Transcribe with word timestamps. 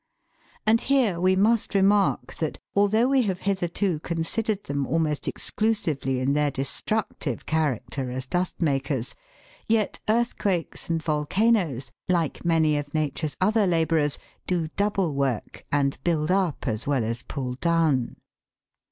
And 0.65 0.81
here 0.81 1.19
we 1.19 1.35
must 1.35 1.75
remark 1.75 2.33
that, 2.37 2.57
although 2.75 3.07
we 3.07 3.21
have 3.29 3.41
hitherto 3.41 3.99
considered 3.99 4.63
them 4.63 4.87
almost 4.87 5.27
exclusively 5.27 6.19
in 6.19 6.33
their 6.33 6.49
destructive 6.49 7.45
character 7.45 8.09
as 8.09 8.25
dust 8.25 8.63
makers, 8.63 9.13
yet 9.67 9.99
earthquakes 10.09 10.89
and 10.89 11.03
volcanoes, 11.03 11.91
like 12.09 12.43
many 12.43 12.77
of 12.77 12.95
Nature's 12.95 13.37
other 13.39 13.67
labourers, 13.67 14.17
do 14.47 14.69
double 14.69 15.13
work, 15.13 15.65
and 15.71 15.99
build 16.03 16.31
up 16.31 16.67
as 16.67 16.87
well 16.87 17.03
as 17.03 17.21
pull 17.21 17.53
down. 17.53 18.15